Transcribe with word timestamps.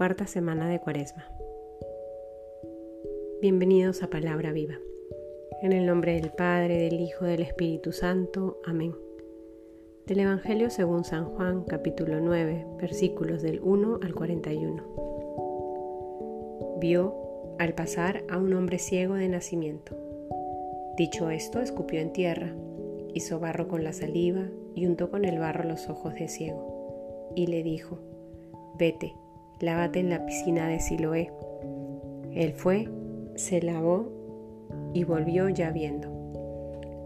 cuarta 0.00 0.26
semana 0.26 0.66
de 0.66 0.80
Cuaresma. 0.80 1.28
Bienvenidos 3.42 4.02
a 4.02 4.08
Palabra 4.08 4.50
Viva. 4.50 4.78
En 5.60 5.74
el 5.74 5.84
nombre 5.84 6.18
del 6.18 6.30
Padre, 6.30 6.78
del 6.78 7.00
Hijo, 7.00 7.26
del 7.26 7.42
Espíritu 7.42 7.92
Santo. 7.92 8.58
Amén. 8.64 8.94
Del 10.06 10.20
Evangelio 10.20 10.70
según 10.70 11.04
San 11.04 11.26
Juan, 11.26 11.64
capítulo 11.64 12.18
9, 12.18 12.66
versículos 12.80 13.42
del 13.42 13.60
1 13.60 14.00
al 14.02 14.14
41. 14.14 16.78
Vio 16.80 17.14
al 17.58 17.74
pasar 17.74 18.24
a 18.30 18.38
un 18.38 18.54
hombre 18.54 18.78
ciego 18.78 19.16
de 19.16 19.28
nacimiento. 19.28 19.98
Dicho 20.96 21.28
esto, 21.28 21.60
escupió 21.60 22.00
en 22.00 22.14
tierra, 22.14 22.54
hizo 23.12 23.38
barro 23.38 23.68
con 23.68 23.84
la 23.84 23.92
saliva 23.92 24.48
y 24.74 24.86
untó 24.86 25.10
con 25.10 25.26
el 25.26 25.38
barro 25.38 25.64
los 25.64 25.90
ojos 25.90 26.14
de 26.14 26.28
ciego, 26.28 27.34
y 27.36 27.48
le 27.48 27.62
dijo, 27.62 27.98
Vete, 28.78 29.12
lávate 29.60 30.00
en 30.00 30.10
la 30.10 30.24
piscina 30.26 30.66
de 30.66 30.80
Siloé. 30.80 31.30
Él 32.34 32.52
fue, 32.52 32.88
se 33.36 33.62
lavó 33.62 34.08
y 34.94 35.04
volvió 35.04 35.48
ya 35.48 35.70
viendo. 35.70 36.08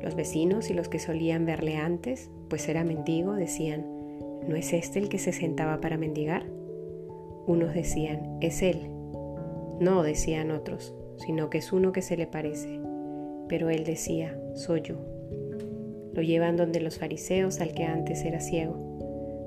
Los 0.00 0.14
vecinos 0.14 0.70
y 0.70 0.74
los 0.74 0.88
que 0.88 0.98
solían 0.98 1.46
verle 1.46 1.76
antes, 1.76 2.30
pues 2.48 2.68
era 2.68 2.84
mendigo, 2.84 3.34
decían, 3.34 3.86
¿no 4.46 4.54
es 4.54 4.72
este 4.72 4.98
el 4.98 5.08
que 5.08 5.18
se 5.18 5.32
sentaba 5.32 5.80
para 5.80 5.96
mendigar? 5.96 6.44
Unos 7.46 7.74
decían, 7.74 8.38
es 8.40 8.62
él. 8.62 8.90
No, 9.80 10.02
decían 10.02 10.50
otros, 10.50 10.94
sino 11.18 11.50
que 11.50 11.58
es 11.58 11.72
uno 11.72 11.92
que 11.92 12.02
se 12.02 12.16
le 12.16 12.26
parece. 12.26 12.80
Pero 13.48 13.70
él 13.70 13.84
decía, 13.84 14.38
soy 14.54 14.82
yo. 14.82 14.96
Lo 16.12 16.22
llevan 16.22 16.56
donde 16.56 16.80
los 16.80 16.98
fariseos 16.98 17.60
al 17.60 17.72
que 17.72 17.84
antes 17.84 18.24
era 18.24 18.40
ciego 18.40 18.93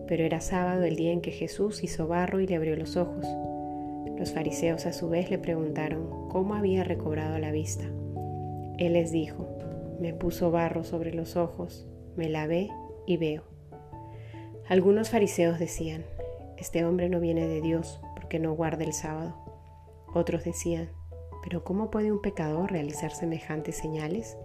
pero 0.08 0.24
era 0.24 0.42
sábado 0.42 0.84
el 0.84 0.96
día 0.96 1.12
en 1.12 1.22
que 1.22 1.32
Jesús 1.32 1.84
hizo 1.84 2.08
barro 2.08 2.40
y 2.40 2.48
le 2.48 2.56
abrió 2.56 2.76
los 2.76 2.98
ojos. 2.98 3.26
Los 4.18 4.32
fariseos 4.32 4.86
a 4.86 4.94
su 4.94 5.10
vez 5.10 5.30
le 5.30 5.38
preguntaron 5.38 6.30
cómo 6.30 6.56
había 6.56 6.84
recobrado 6.84 7.38
la 7.38 7.52
vista. 7.52 7.86
Él 8.78 8.94
les 8.94 9.12
dijo, 9.12 9.48
me 10.00 10.14
puso 10.14 10.52
barro 10.52 10.84
sobre 10.84 11.14
los 11.14 11.36
ojos, 11.36 11.88
me 12.16 12.30
lavé 12.30 12.70
y 13.06 13.18
veo. 13.18 13.44
Algunos 14.68 15.10
fariseos 15.10 15.60
decían, 15.60 16.04
este 16.58 16.84
hombre 16.84 17.10
no 17.10 17.20
viene 17.20 17.48
de 17.48 17.62
Dios 17.62 18.02
porque 18.16 18.40
no 18.40 18.54
guarda 18.54 18.84
el 18.84 18.94
sábado. 18.94 19.36
Otros 20.14 20.44
decían, 20.44 20.90
pero 21.44 21.64
¿cómo 21.64 21.92
puede 21.92 22.12
un 22.12 22.22
pecador 22.22 22.72
realizar 22.72 23.12
semejantes 23.12 23.76
señales? 23.78 24.38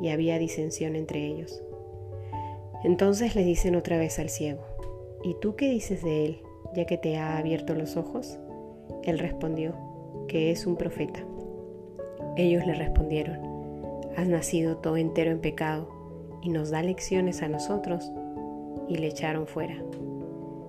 Y 0.00 0.08
había 0.08 0.38
disensión 0.38 0.96
entre 0.96 1.26
ellos. 1.26 1.62
Entonces 2.84 3.36
le 3.36 3.44
dicen 3.44 3.76
otra 3.76 3.98
vez 3.98 4.18
al 4.18 4.28
ciego, 4.28 4.64
¿Y 5.24 5.34
tú 5.34 5.54
qué 5.54 5.70
dices 5.70 6.02
de 6.02 6.24
él, 6.24 6.42
ya 6.74 6.84
que 6.84 6.98
te 6.98 7.16
ha 7.16 7.38
abierto 7.38 7.74
los 7.74 7.96
ojos? 7.96 8.40
Él 9.04 9.20
respondió, 9.20 9.74
que 10.26 10.50
es 10.50 10.66
un 10.66 10.76
profeta. 10.76 11.20
Ellos 12.36 12.66
le 12.66 12.74
respondieron, 12.74 13.38
has 14.16 14.26
nacido 14.26 14.78
todo 14.78 14.96
entero 14.96 15.30
en 15.30 15.40
pecado 15.40 15.88
y 16.42 16.48
nos 16.48 16.70
da 16.70 16.82
lecciones 16.82 17.42
a 17.42 17.48
nosotros, 17.48 18.10
y 18.88 18.96
le 18.96 19.06
echaron 19.06 19.46
fuera. 19.46 19.76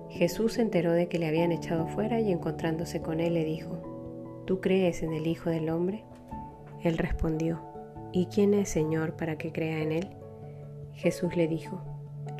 Jesús 0.08 0.52
se 0.54 0.62
enteró 0.62 0.92
de 0.92 1.08
que 1.08 1.18
le 1.18 1.26
habían 1.26 1.50
echado 1.50 1.88
fuera 1.88 2.20
y 2.20 2.30
encontrándose 2.30 3.02
con 3.02 3.18
él 3.18 3.34
le 3.34 3.44
dijo, 3.44 4.42
¿tú 4.46 4.60
crees 4.60 5.02
en 5.02 5.12
el 5.12 5.26
Hijo 5.26 5.50
del 5.50 5.68
Hombre? 5.68 6.04
Él 6.84 6.96
respondió, 6.96 7.60
¿y 8.12 8.26
quién 8.26 8.54
es 8.54 8.68
Señor 8.68 9.16
para 9.16 9.36
que 9.36 9.50
crea 9.50 9.82
en 9.82 9.90
él? 9.90 10.10
Jesús 10.92 11.34
le 11.34 11.48
dijo, 11.48 11.80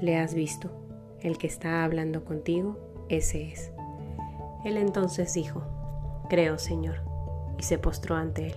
le 0.00 0.16
has 0.16 0.34
visto 0.34 0.83
el 1.24 1.38
que 1.38 1.46
está 1.46 1.84
hablando 1.84 2.24
contigo, 2.24 2.76
ese 3.08 3.50
es. 3.50 3.72
Él 4.64 4.76
entonces 4.76 5.32
dijo, 5.34 5.62
Creo, 6.28 6.58
Señor, 6.58 6.96
y 7.58 7.62
se 7.62 7.78
postró 7.78 8.14
ante 8.14 8.48
él. 8.48 8.54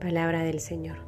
Palabra 0.00 0.42
del 0.42 0.60
Señor. 0.60 0.98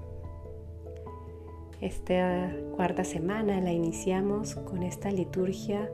Esta 1.80 2.52
cuarta 2.76 3.04
semana 3.04 3.60
la 3.60 3.72
iniciamos 3.72 4.54
con 4.54 4.84
esta 4.84 5.10
liturgia 5.10 5.90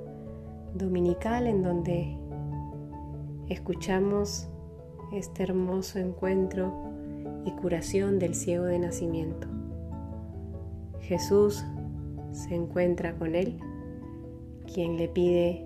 dominical 0.75 1.47
en 1.47 1.63
donde 1.63 2.19
escuchamos 3.49 4.49
este 5.13 5.43
hermoso 5.43 5.99
encuentro 5.99 6.73
y 7.47 7.53
curación 7.53 8.19
del 8.19 8.35
ciego 8.35 8.65
de 8.65 8.79
nacimiento. 8.79 9.47
Jesús 11.01 11.65
se 12.33 12.55
encuentra 12.55 13.15
con 13.15 13.35
él 13.35 13.59
quien 14.73 14.97
le 14.97 15.09
pide 15.09 15.65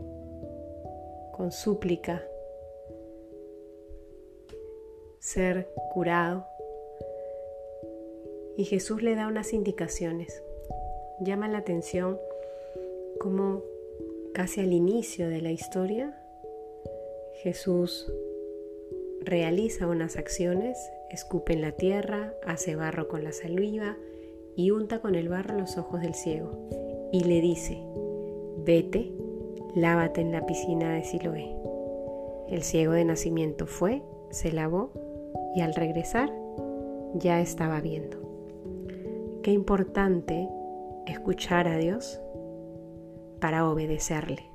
con 1.33 1.53
súplica 1.53 2.23
ser 5.19 5.69
curado. 5.93 6.47
Y 8.57 8.65
Jesús 8.65 9.03
le 9.03 9.15
da 9.15 9.27
unas 9.27 9.53
indicaciones. 9.53 10.43
Llama 11.21 11.49
la 11.49 11.59
atención 11.59 12.19
como 13.19 13.63
casi 14.35 14.61
al 14.61 14.73
inicio 14.73 15.29
de 15.29 15.41
la 15.41 15.51
historia 15.51 16.17
Jesús 17.43 18.13
realiza 19.23 19.87
unas 19.87 20.17
acciones, 20.17 20.77
escupe 21.09 21.55
en 21.55 21.63
la 21.63 21.73
tierra, 21.73 22.35
hace 22.45 22.77
barro 22.77 23.09
con 23.09 23.25
la 23.25 23.33
saliva 23.33 23.97
y 24.57 24.73
unta 24.73 25.01
con 25.01 25.15
el 25.15 25.31
barro 25.31 25.57
los 25.57 25.79
ojos 25.79 26.03
del 26.03 26.15
ciego 26.15 26.51
y 27.13 27.25
le 27.25 27.41
dice, 27.41 27.83
Vete, 28.65 29.11
lávate 29.75 30.21
en 30.21 30.33
la 30.33 30.45
piscina 30.45 30.93
de 30.93 31.03
Siloé. 31.03 31.57
El 32.49 32.63
ciego 32.63 32.93
de 32.93 33.07
nacimiento 33.07 33.67
fue, 33.67 34.03
se 34.31 34.53
lavó 34.53 34.91
y 35.55 35.63
al 35.63 35.75
regresar 35.75 36.31
ya 37.15 37.41
estaba 37.41 37.81
viendo. 37.81 38.19
Qué 39.43 39.53
importante 39.53 40.47
escuchar 41.07 41.69
a 41.69 41.79
Dios 41.79 42.21
para 43.41 43.67
obedecerle. 43.67 44.51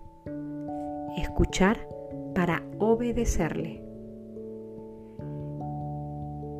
Escuchar 1.17 1.88
para 2.35 2.63
obedecerle. 2.77 3.81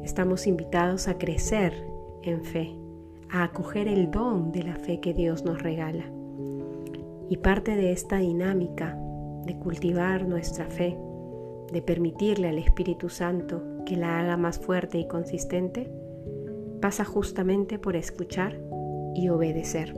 Estamos 0.04 0.48
invitados 0.48 1.08
a 1.08 1.20
crecer 1.20 1.74
en 2.24 2.44
fe, 2.44 2.76
a 3.30 3.44
acoger 3.44 3.88
el 3.88 4.10
don 4.10 4.52
de 4.52 4.64
la 4.64 4.76
fe 4.76 5.00
que 5.00 5.14
Dios 5.14 5.46
nos 5.46 5.62
regala. 5.62 6.15
Y 7.30 7.38
parte 7.38 7.76
de 7.76 7.92
esta 7.92 8.18
dinámica 8.18 8.98
de 9.46 9.58
cultivar 9.58 10.28
nuestra 10.28 10.66
fe, 10.66 10.98
de 11.72 11.82
permitirle 11.82 12.50
al 12.50 12.58
Espíritu 12.58 13.10
Santo 13.10 13.64
que 13.86 13.96
la 13.96 14.20
haga 14.20 14.38
más 14.38 14.60
fuerte 14.60 14.98
y 14.98 15.08
consistente, 15.08 15.92
pasa 16.82 17.06
justamente 17.06 17.80
por 17.80 17.96
escuchar 17.96 18.60
y 19.16 19.30
obedecer. 19.30 19.94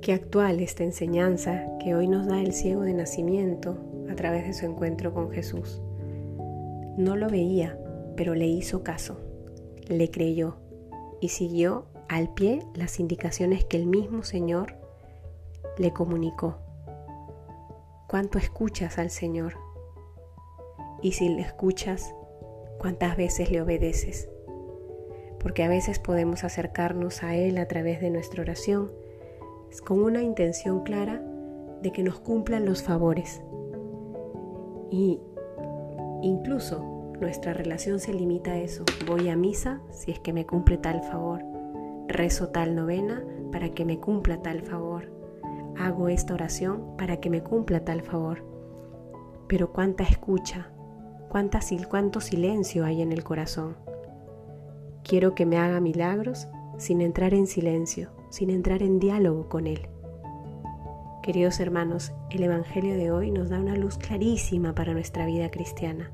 Qué 0.00 0.12
actual 0.12 0.60
esta 0.60 0.84
enseñanza 0.84 1.66
que 1.82 1.94
hoy 1.94 2.06
nos 2.06 2.26
da 2.26 2.40
el 2.40 2.52
ciego 2.52 2.82
de 2.82 2.94
nacimiento 2.94 3.76
a 4.10 4.14
través 4.14 4.46
de 4.46 4.54
su 4.54 4.64
encuentro 4.64 5.12
con 5.12 5.30
Jesús. 5.30 5.82
No 6.96 7.16
lo 7.16 7.28
veía, 7.28 7.78
pero 8.16 8.34
le 8.34 8.46
hizo 8.46 8.82
caso, 8.82 9.18
le 9.88 10.10
creyó 10.10 10.56
y 11.20 11.28
siguió 11.28 11.86
al 12.08 12.32
pie 12.34 12.62
las 12.74 13.00
indicaciones 13.00 13.64
que 13.64 13.76
el 13.76 13.86
mismo 13.86 14.22
Señor 14.22 14.76
le 15.78 15.92
comunicó. 15.92 16.56
¿Cuánto 18.08 18.38
escuchas 18.38 18.98
al 18.98 19.10
Señor? 19.10 19.54
Y 21.02 21.12
si 21.12 21.28
le 21.28 21.42
escuchas, 21.42 22.14
¿cuántas 22.78 23.16
veces 23.16 23.50
le 23.50 23.60
obedeces? 23.60 24.28
Porque 25.40 25.64
a 25.64 25.68
veces 25.68 25.98
podemos 25.98 26.44
acercarnos 26.44 27.22
a 27.22 27.34
Él 27.34 27.58
a 27.58 27.66
través 27.66 28.00
de 28.00 28.10
nuestra 28.10 28.42
oración 28.42 28.90
con 29.84 30.02
una 30.02 30.22
intención 30.22 30.82
clara 30.84 31.22
de 31.82 31.92
que 31.92 32.02
nos 32.02 32.18
cumplan 32.20 32.64
los 32.64 32.82
favores. 32.82 33.42
Y 34.90 35.20
incluso 36.22 37.12
nuestra 37.20 37.52
relación 37.52 38.00
se 38.00 38.14
limita 38.14 38.52
a 38.52 38.58
eso. 38.58 38.84
Voy 39.06 39.28
a 39.28 39.36
misa 39.36 39.82
si 39.90 40.12
es 40.12 40.20
que 40.20 40.32
me 40.32 40.46
cumple 40.46 40.78
tal 40.78 41.02
favor. 41.02 41.42
Rezo 42.08 42.48
tal 42.48 42.74
novena 42.74 43.22
para 43.52 43.70
que 43.70 43.84
me 43.84 43.98
cumpla 43.98 44.40
tal 44.40 44.62
favor 44.62 45.15
hago 45.78 46.08
esta 46.08 46.34
oración 46.34 46.96
para 46.96 47.18
que 47.18 47.30
me 47.30 47.42
cumpla 47.42 47.84
tal 47.84 48.02
favor. 48.02 48.44
Pero 49.48 49.72
cuánta 49.72 50.04
escucha, 50.04 50.70
cuánto 51.28 52.20
silencio 52.20 52.84
hay 52.84 53.02
en 53.02 53.12
el 53.12 53.24
corazón. 53.24 53.76
Quiero 55.02 55.34
que 55.34 55.46
me 55.46 55.58
haga 55.58 55.80
milagros 55.80 56.48
sin 56.78 57.00
entrar 57.00 57.34
en 57.34 57.46
silencio, 57.46 58.10
sin 58.30 58.50
entrar 58.50 58.82
en 58.82 58.98
diálogo 58.98 59.48
con 59.48 59.66
Él. 59.66 59.88
Queridos 61.22 61.60
hermanos, 61.60 62.12
el 62.30 62.42
Evangelio 62.44 62.94
de 62.94 63.10
hoy 63.10 63.30
nos 63.30 63.48
da 63.48 63.58
una 63.58 63.76
luz 63.76 63.98
clarísima 63.98 64.74
para 64.74 64.92
nuestra 64.92 65.26
vida 65.26 65.50
cristiana. 65.50 66.10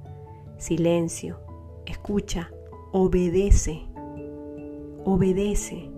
Silencio, 0.57 1.39
escucha, 1.87 2.51
obedece, 2.93 3.83
obedece. 5.05 5.91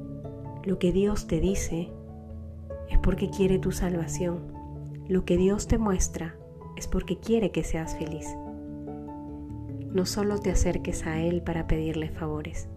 Lo 0.64 0.78
que 0.78 0.92
Dios 0.92 1.26
te 1.26 1.40
dice 1.40 1.92
es 2.90 2.98
porque 2.98 3.30
quiere 3.30 3.58
tu 3.58 3.72
salvación. 3.72 4.52
Lo 5.08 5.24
que 5.24 5.36
Dios 5.36 5.66
te 5.66 5.78
muestra 5.78 6.36
es 6.76 6.88
porque 6.88 7.18
quiere 7.18 7.50
que 7.50 7.64
seas 7.64 7.96
feliz. 7.96 8.26
No 9.92 10.06
solo 10.06 10.38
te 10.38 10.50
acerques 10.50 11.06
a 11.06 11.20
Él 11.20 11.42
para 11.42 11.66
pedirle 11.66 12.08
favores, 12.08 12.68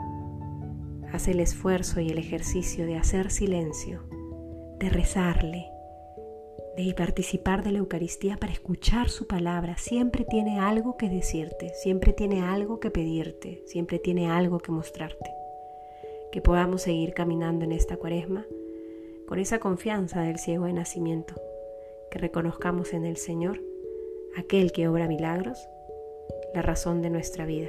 haz 1.11 1.27
el 1.27 1.39
esfuerzo 1.39 1.99
y 1.99 2.09
el 2.09 2.17
ejercicio 2.17 2.85
de 2.85 2.97
hacer 2.97 3.31
silencio, 3.31 4.03
de 4.79 4.89
rezarle, 4.89 5.71
de 6.77 6.93
participar 6.93 7.63
de 7.63 7.71
la 7.71 7.79
Eucaristía 7.79 8.37
para 8.37 8.53
escuchar 8.53 9.09
su 9.09 9.25
palabra. 9.25 9.77
Siempre 9.77 10.25
tiene 10.29 10.59
algo 10.59 10.95
que 10.95 11.09
decirte, 11.09 11.73
siempre 11.73 12.13
tiene 12.13 12.41
algo 12.41 12.79
que 12.79 12.91
pedirte, 12.91 13.63
siempre 13.65 13.97
tiene 13.97 14.29
algo 14.29 14.59
que 14.59 14.71
mostrarte. 14.71 15.31
Que 16.31 16.41
podamos 16.41 16.83
seguir 16.83 17.13
caminando 17.15 17.65
en 17.65 17.71
esta 17.71 17.97
cuaresma 17.97 18.45
con 19.27 19.39
esa 19.39 19.59
confianza 19.59 20.21
del 20.21 20.39
ciego 20.39 20.65
de 20.65 20.73
nacimiento, 20.73 21.35
que 22.09 22.17
reconozcamos 22.17 22.93
en 22.93 23.05
el 23.05 23.17
Señor 23.17 23.61
aquel 24.37 24.71
que 24.71 24.87
obra 24.87 25.07
milagros, 25.07 25.67
la 26.53 26.61
razón 26.61 27.01
de 27.01 27.09
nuestra 27.09 27.45
vida, 27.45 27.67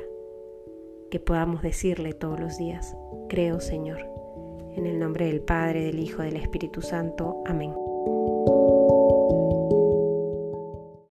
que 1.11 1.19
podamos 1.19 1.63
decirle 1.63 2.13
todos 2.13 2.39
los 2.39 2.57
días, 2.59 2.97
creo 3.29 3.61
Señor, 3.61 3.99
en 4.77 4.87
el 4.87 5.01
nombre 5.01 5.27
del 5.27 5.41
Padre, 5.41 5.83
del 5.83 5.99
Hijo, 5.99 6.23
del 6.23 6.37
Espíritu 6.37 6.81
Santo. 6.81 7.43
Amén. 7.45 7.75